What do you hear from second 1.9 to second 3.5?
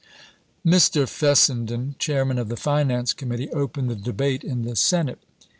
Chairman of the Finance Commit tee,